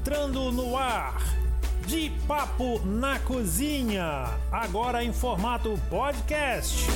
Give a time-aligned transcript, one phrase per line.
[0.00, 1.14] entrando no ar.
[1.86, 6.86] De Papo na Cozinha, agora em formato podcast.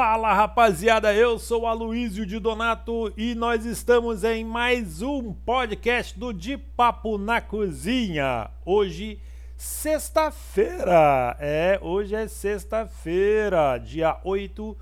[0.00, 6.32] Fala rapaziada, eu sou Aloysio de Donato e nós estamos em mais um podcast do
[6.32, 8.48] De Papo na Cozinha.
[8.64, 9.18] Hoje,
[9.56, 14.76] sexta-feira, é, hoje é sexta-feira, dia 8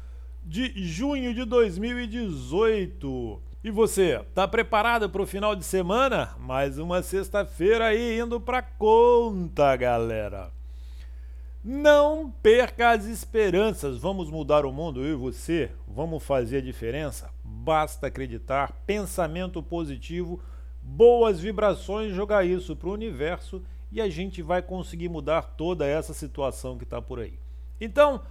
[0.45, 3.41] de junho de 2018.
[3.65, 6.37] E você, tá preparado para o final de semana?
[6.39, 10.56] Mais uma sexta-feira aí indo pra conta, galera.
[11.69, 13.99] Não perca as esperanças.
[13.99, 15.73] Vamos mudar o mundo, eu e você.
[15.89, 17.29] Vamos fazer a diferença.
[17.43, 20.41] Basta acreditar, pensamento positivo,
[20.81, 26.15] boas vibrações, jogar isso para o universo e a gente vai conseguir mudar toda essa
[26.15, 27.37] situação que está por aí.
[27.81, 28.23] Então,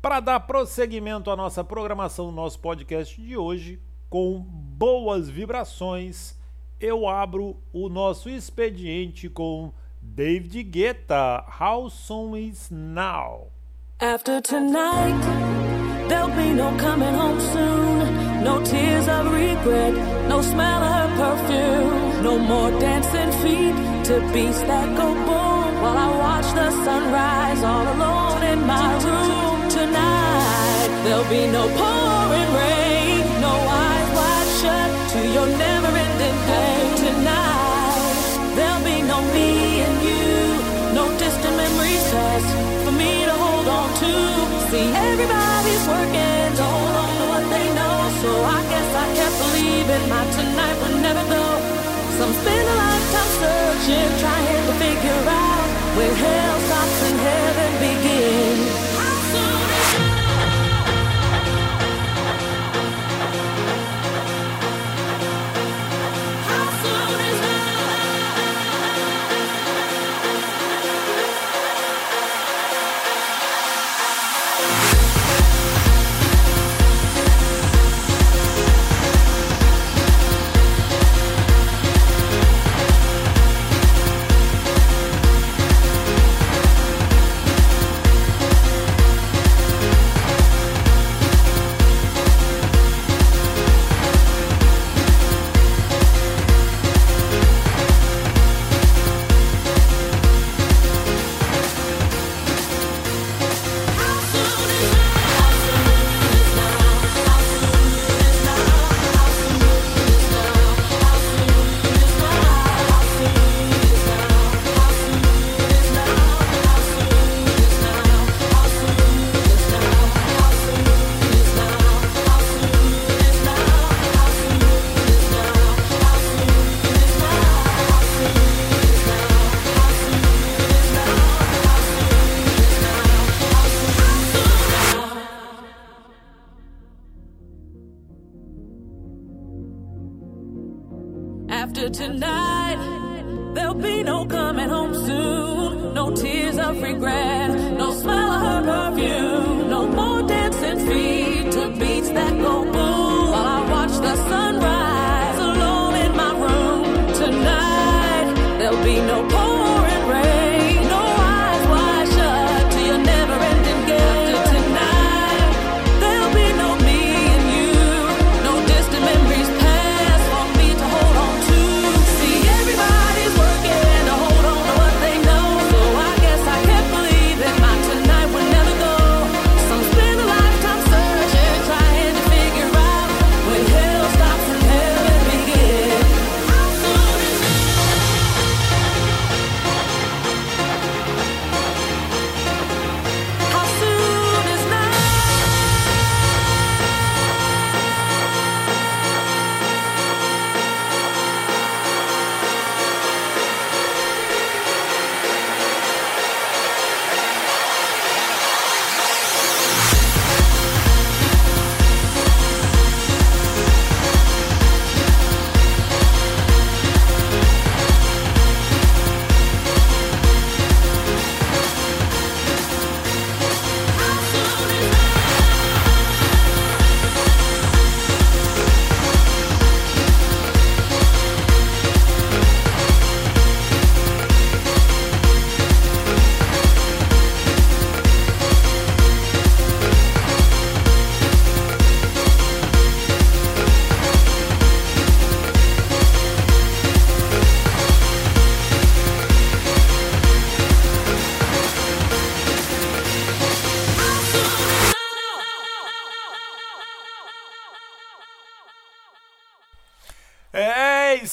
[0.00, 6.38] para dar prosseguimento à nossa programação, nosso podcast de hoje, com boas vibrações,
[6.78, 9.72] eu abro o nosso expediente com
[10.12, 13.46] David Guetta, How Soon Is Now?
[14.00, 15.18] After tonight,
[16.08, 18.44] there'll be no coming home soon.
[18.44, 19.94] No tears of regret,
[20.28, 22.22] no smell of perfume.
[22.22, 25.82] No more dancing feet to beats that go boom.
[25.82, 30.88] While I watch the sunrise all alone in my room tonight.
[31.04, 35.83] There'll be no pouring rain, no eyes wide shut to your never
[44.74, 47.96] See, everybody's working on to what they know.
[48.22, 51.44] So I guess I kept believing my tonight would never go.
[52.18, 55.66] Some spend a lifetime searching, trying to figure out
[55.96, 58.13] when hell stops and heaven begins.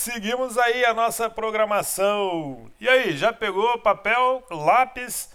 [0.02, 2.72] Seguimos aí a nossa programação.
[2.80, 5.30] E aí, já pegou papel, lápis,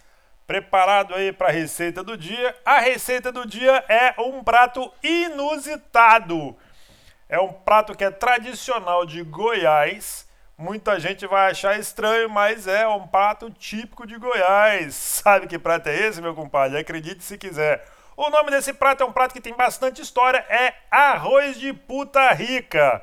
[0.45, 2.55] preparado aí para a receita do dia?
[2.65, 6.57] A receita do dia é um prato inusitado.
[7.29, 10.29] É um prato que é tradicional de Goiás.
[10.59, 14.95] Muita gente vai achar estranho, mas é um prato típico de Goiás.
[15.23, 16.79] Sabe que prato é esse, meu compadre?
[16.79, 17.85] Acredite se quiser.
[18.17, 22.33] O nome desse prato é um prato que tem bastante história, é arroz de puta
[22.33, 23.03] rica.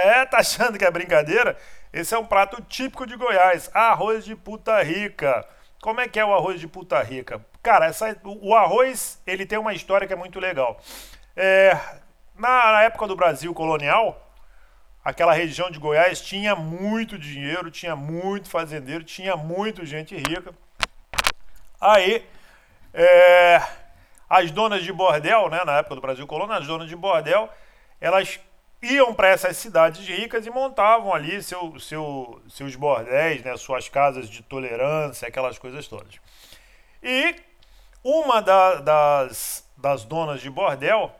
[0.00, 1.56] É, tá achando que é brincadeira?
[1.92, 5.46] Esse é um prato típico de Goiás, arroz de puta rica.
[5.80, 7.44] Como é que é o arroz de puta rica?
[7.62, 10.80] Cara, essa, o arroz ele tem uma história que é muito legal.
[11.36, 11.76] É,
[12.36, 14.32] na, na época do Brasil colonial,
[15.04, 20.52] aquela região de Goiás tinha muito dinheiro, tinha muito fazendeiro, tinha muito gente rica.
[21.80, 22.26] Aí,
[22.92, 23.62] é,
[24.28, 27.48] as donas de bordel, né, na época do Brasil colonial, as donas de bordel,
[28.00, 28.40] elas
[28.80, 34.28] iam para essas cidades ricas e montavam ali seu, seu, seus bordéis, né, suas casas
[34.28, 36.14] de tolerância, aquelas coisas todas.
[37.02, 37.34] E
[38.02, 41.12] uma da, das, das donas de bordel,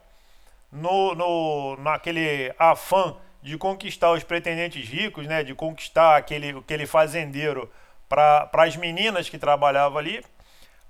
[0.70, 7.70] no, no, naquele afã de conquistar os pretendentes ricos, né, de conquistar aquele, aquele fazendeiro
[8.08, 10.25] para as meninas que trabalhavam ali,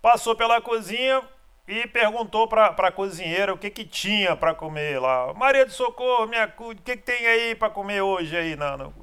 [0.00, 1.22] passou pela cozinha,
[1.68, 5.34] e perguntou para a cozinheira o que que tinha para comer lá.
[5.34, 8.56] Maria de Socorro, minha, o que, que tem aí para comer hoje aí?
[8.56, 8.94] Não.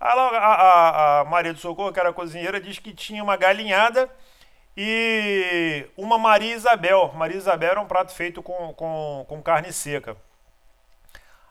[0.00, 4.10] A, a, a, Maria de Socorro, que era cozinheira, disse que tinha uma galinhada
[4.76, 7.12] e uma Maria Isabel.
[7.14, 10.16] Maria Isabel era um prato feito com, com, com carne seca.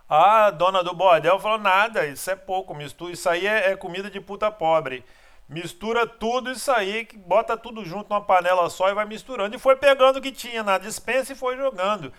[0.09, 4.09] A dona do bordel falou: nada, isso é pouco, mistura, isso aí é, é comida
[4.11, 5.03] de puta pobre.
[5.47, 9.55] Mistura tudo isso aí, bota tudo junto numa panela só e vai misturando.
[9.55, 12.11] E foi pegando o que tinha na dispensa e foi jogando.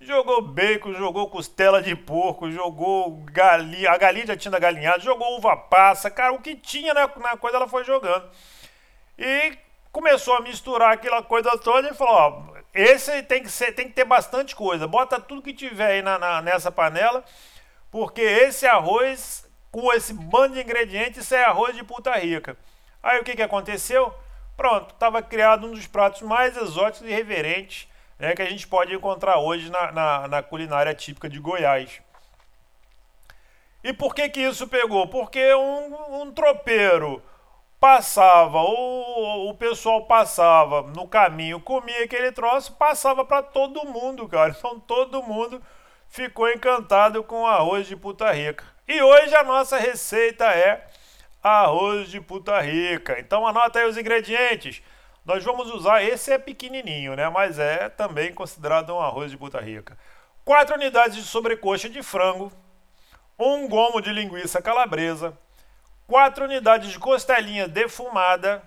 [0.00, 5.56] Jogou bacon, jogou costela de porco, jogou galinha, a galinha já tinha galinhada, jogou uva
[5.56, 8.28] passa, cara, o que tinha na, na coisa ela foi jogando.
[9.18, 9.56] E
[9.92, 13.94] começou a misturar aquela coisa toda e falou: ó, esse tem que, ser, tem que
[13.94, 17.22] ter bastante coisa, bota tudo que tiver aí na, na nessa panela,
[17.90, 19.41] porque esse arroz
[19.72, 22.56] com esse bando de ingredientes, isso é arroz de puta rica.
[23.02, 24.14] Aí o que, que aconteceu?
[24.56, 27.88] Pronto, estava criado um dos pratos mais exóticos e reverentes
[28.18, 32.00] né, que a gente pode encontrar hoje na, na, na, culinária típica de Goiás.
[33.82, 35.08] E por que, que isso pegou?
[35.08, 37.20] Porque um, um tropeiro
[37.80, 44.54] passava, o, o pessoal passava no caminho, comia aquele troço, passava para todo mundo, cara.
[44.56, 45.60] Então todo mundo
[46.08, 48.71] ficou encantado com arroz de puta rica.
[48.92, 50.86] E hoje a nossa receita é
[51.42, 53.18] arroz de puta rica.
[53.18, 54.82] Então anota aí os ingredientes.
[55.24, 57.26] Nós vamos usar, esse é pequenininho, né?
[57.30, 59.96] Mas é também considerado um arroz de puta rica.
[60.44, 62.52] 4 unidades de sobrecoxa de frango,
[63.38, 65.32] um gomo de linguiça calabresa,
[66.06, 68.62] 4 unidades de costelinha defumada,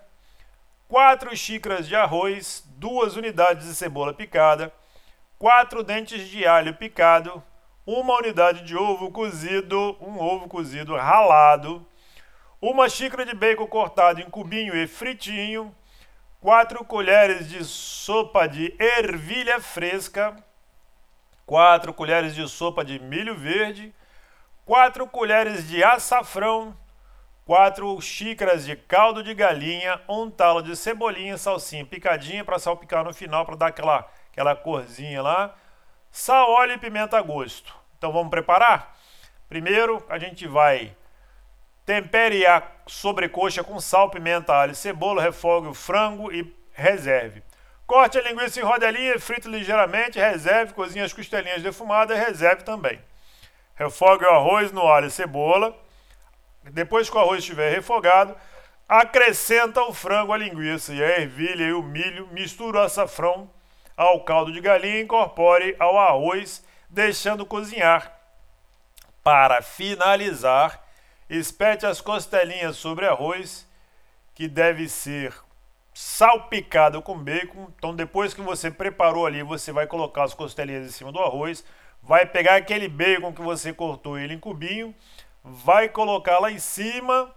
[0.87, 4.73] 4 xícaras de arroz, 2 unidades de cebola picada,
[5.37, 7.43] 4 dentes de alho picado,
[7.85, 11.85] uma unidade de ovo cozido, um ovo cozido ralado,
[12.59, 15.73] uma xícara de bacon cortado em cubinho e fritinho,
[16.41, 20.35] quatro colheres de sopa de ervilha fresca,
[21.45, 23.93] quatro colheres de sopa de milho verde,
[24.65, 26.75] quatro colheres de açafrão,
[27.45, 33.13] quatro xícaras de caldo de galinha, um talo de cebolinha, salsinha picadinha para salpicar no
[33.13, 35.55] final para dar aquela, aquela corzinha lá
[36.17, 37.75] Sal, óleo e pimenta a gosto.
[37.97, 38.95] Então vamos preparar?
[39.49, 40.95] Primeiro a gente vai
[41.85, 47.43] tempere a sobrecoxa com sal, pimenta, alho e cebola, refogue o frango e reserve.
[47.85, 52.97] Corte a linguiça em rodelinha, frite ligeiramente, reserve, cozinhe as costelinhas defumadas e reserve também.
[53.75, 55.77] Refogue o arroz no alho e cebola.
[56.63, 58.33] Depois que o arroz estiver refogado,
[58.87, 63.53] acrescenta o frango, a linguiça e a ervilha e o milho, mistura o açafrão
[63.95, 68.11] ao caldo de galinha e incorpore ao arroz, deixando cozinhar.
[69.23, 70.83] Para finalizar,
[71.29, 73.67] espete as costelinhas sobre arroz,
[74.33, 75.33] que deve ser
[75.93, 77.67] salpicado com bacon.
[77.77, 81.63] Então, depois que você preparou ali, você vai colocar as costelinhas em cima do arroz,
[82.03, 84.93] vai pegar aquele bacon que você cortou ele em cubinho,
[85.43, 87.33] vai colocar lá em cima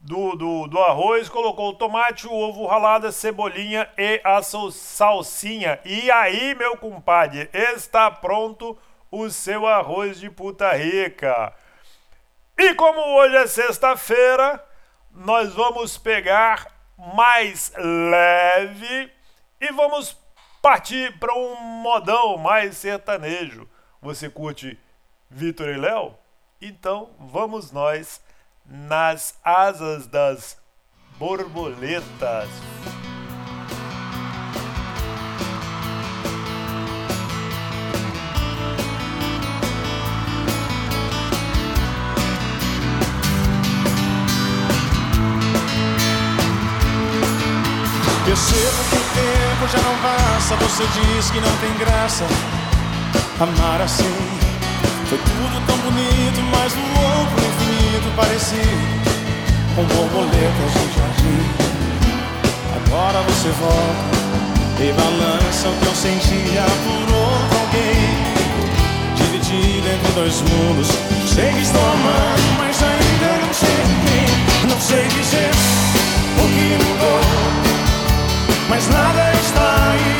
[0.00, 5.80] do, do, do arroz, colocou o tomate, o ovo ralado, a cebolinha e a salsinha.
[5.84, 8.78] E aí, meu compadre, está pronto
[9.10, 11.52] o seu arroz de puta rica.
[12.56, 14.64] E como hoje é sexta-feira,
[15.10, 19.12] nós vamos pegar mais leve
[19.60, 20.16] e vamos
[20.60, 23.68] partir para um modão mais sertanejo.
[24.00, 24.78] Você curte
[25.30, 26.14] Vitor e Léo?
[26.60, 28.20] Então vamos nós
[28.68, 30.56] nas asas das
[31.18, 32.48] borboletas.
[48.24, 50.54] Percebo que o tempo já não passa.
[50.56, 52.26] Você diz que não tem graça
[53.40, 54.04] amar assim.
[55.08, 57.37] Foi tudo tão bonito, mas no
[57.98, 58.62] infinito parecido
[59.74, 61.42] com borboletas no jardim.
[62.76, 67.98] Agora você volta e balança o que eu sentia por outro alguém.
[69.16, 70.88] Dividido entre dois mundos.
[71.26, 74.70] Sei que estou amando, mas ainda não sei quem.
[74.70, 75.50] Não sei dizer
[76.36, 77.48] o que mudou
[78.68, 80.17] mas nada está igual.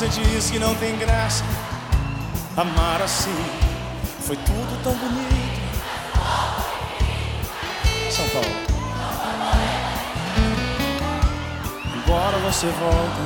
[0.00, 1.44] Você diz que não tem graça.
[2.56, 3.36] Amar assim
[4.20, 5.60] foi tudo tão bonito.
[8.10, 8.48] São Paulo.
[12.02, 13.20] Agora você volta.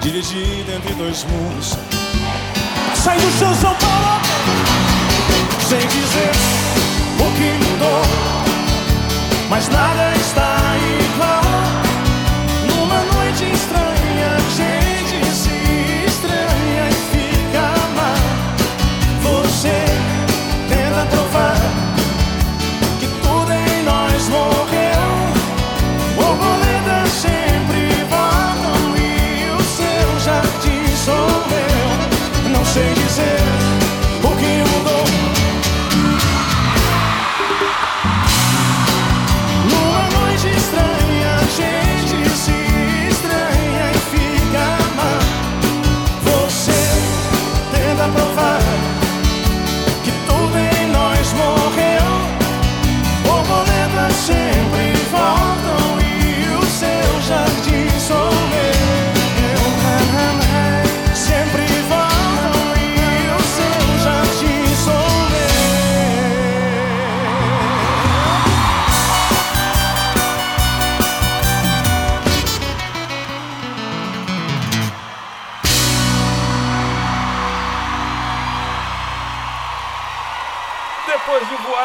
[0.00, 1.78] Dividido entre dois mundos.
[2.96, 4.20] Sai do chão, São Paulo.
[5.68, 6.32] Sem dizer
[7.20, 8.32] o que mudou
[9.52, 10.56] mas nada está
[11.14, 11.31] igual.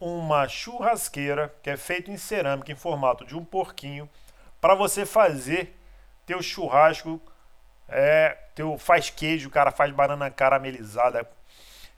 [0.00, 4.08] uma churrasqueira que é feita em cerâmica em formato de um porquinho
[4.62, 5.76] para você fazer
[6.24, 7.20] teu churrasco,
[7.88, 11.28] é, teu faz queijo, cara faz banana caramelizada,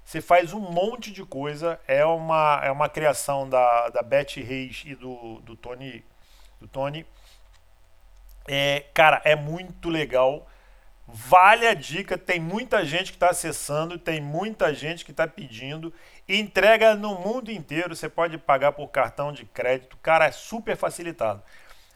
[0.05, 1.81] você faz um monte de coisa.
[1.89, 6.05] É uma, é uma criação da, da Beth Reis e do, do Tony.
[6.61, 7.07] Do Tony.
[8.47, 10.47] É, cara, é muito legal.
[11.07, 12.19] Vale a dica.
[12.19, 15.93] Tem muita gente que está acessando, tem muita gente que está pedindo.
[16.29, 17.97] Entrega no mundo inteiro.
[17.97, 19.97] Você pode pagar por cartão de crédito.
[19.99, 21.43] Cara, é super facilitado.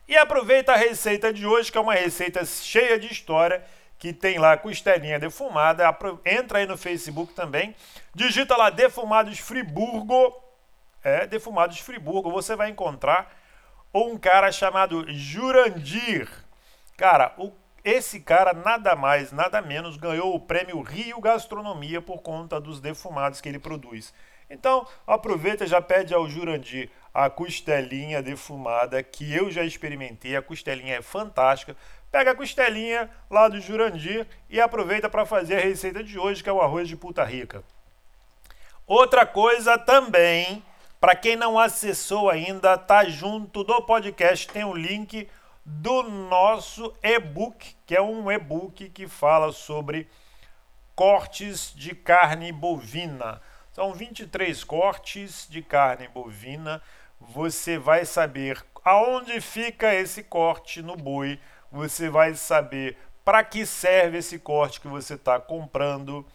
[0.08, 3.62] E aproveita a receita de hoje, que é uma receita cheia de história
[3.98, 5.84] que tem lá costelinha defumada.
[6.24, 7.76] Entra aí no Facebook também.
[8.14, 10.34] Digita lá Defumados Friburgo.
[11.04, 12.30] É, Defumados Friburgo.
[12.30, 13.36] Você vai encontrar
[13.92, 16.26] um cara chamado Jurandir.
[16.96, 17.52] Cara, o,
[17.84, 23.42] esse cara nada mais, nada menos ganhou o prêmio Rio Gastronomia por conta dos defumados
[23.42, 24.14] que ele produz.
[24.48, 30.36] Então, aproveita já pede ao Jurandir a costelinha defumada que eu já experimentei.
[30.36, 31.76] A costelinha é fantástica.
[32.10, 36.48] Pega a costelinha lá do Jurandir e aproveita para fazer a receita de hoje, que
[36.48, 37.62] é o arroz de puta rica.
[38.86, 40.64] Outra coisa também,
[40.98, 45.28] para quem não acessou ainda, tá junto do podcast, tem o link
[45.64, 50.08] do nosso e-book, que é um e-book que fala sobre
[50.94, 53.42] cortes de carne bovina.
[53.78, 56.82] São 23 cortes de carne bovina.
[57.20, 61.38] Você vai saber aonde fica esse corte no boi,
[61.70, 66.26] você vai saber para que serve esse corte que você está comprando.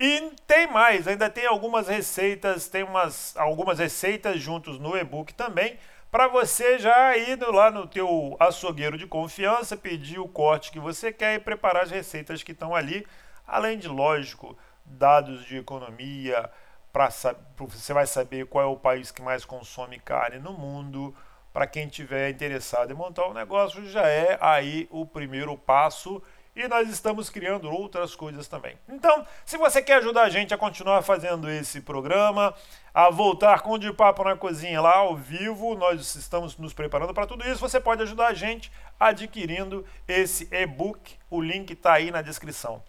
[0.00, 5.78] E tem mais, ainda tem algumas receitas, tem umas, algumas receitas juntos no e-book também,
[6.10, 11.12] para você já ir lá no teu açougueiro de confiança, pedir o corte que você
[11.12, 13.06] quer e preparar as receitas que estão ali,
[13.46, 16.50] além de, lógico, dados de economia,
[16.92, 17.10] para
[17.58, 21.14] você vai saber qual é o país que mais consome carne no mundo.
[21.52, 26.22] Para quem tiver interessado em montar um negócio, já é aí o primeiro passo
[26.56, 28.78] e nós estamos criando outras coisas também.
[28.88, 32.54] Então, se você quer ajudar a gente a continuar fazendo esse programa,
[32.94, 37.12] a voltar com o De Papo na Cozinha lá ao vivo, nós estamos nos preparando
[37.12, 42.10] para tudo isso, você pode ajudar a gente adquirindo esse e-book, o link está aí
[42.10, 42.82] na descrição.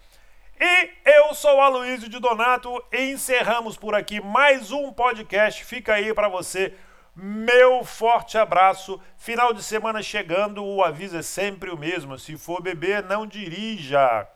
[0.60, 5.64] E eu sou o Aloysio de Donato e encerramos por aqui mais um podcast.
[5.64, 6.74] Fica aí para você
[7.14, 9.00] meu forte abraço.
[9.16, 12.18] Final de semana chegando, o aviso é sempre o mesmo.
[12.18, 14.26] Se for beber, não dirija.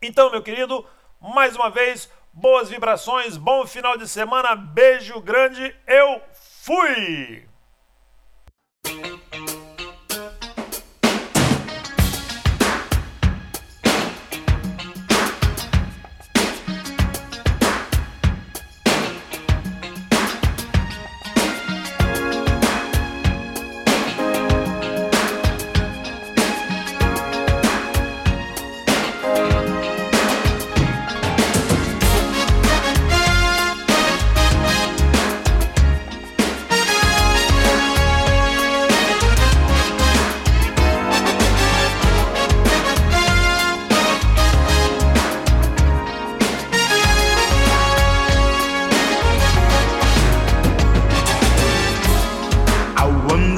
[0.00, 0.86] Então, meu querido,
[1.20, 6.22] mais uma vez, boas vibrações, bom final de semana, beijo grande, eu
[6.62, 7.49] fui!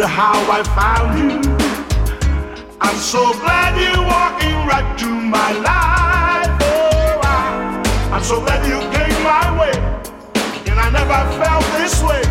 [0.00, 1.40] How I found you.
[2.80, 6.50] I'm so glad you're walking right to my life.
[6.62, 9.76] Oh, I, I'm so glad you came my way.
[10.70, 12.22] And I never felt this way.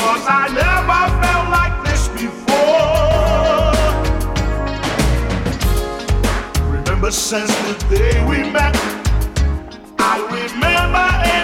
[0.00, 2.44] Cause I never felt like this before.
[6.70, 8.74] Remember since the day we met,
[9.98, 11.43] I remember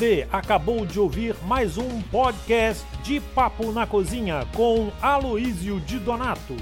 [0.00, 6.56] Você acabou de ouvir mais um podcast de Papo na Cozinha com Aloísio de Donato.